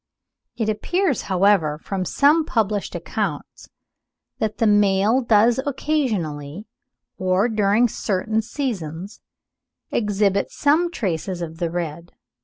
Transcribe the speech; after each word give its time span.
It 0.57 0.67
appears, 0.67 1.21
however, 1.29 1.77
from 1.77 2.05
some 2.05 2.43
published 2.43 2.95
accounts, 2.95 3.69
that 4.39 4.57
the 4.57 4.65
male 4.65 5.21
does 5.21 5.59
occasionally, 5.63 6.65
or 7.19 7.47
during 7.47 7.87
certain 7.87 8.41
seasons, 8.41 9.21
exhibit 9.91 10.49
some 10.49 10.89
traces 10.89 11.43
of 11.43 11.59
the 11.59 11.69
red. 11.69 12.13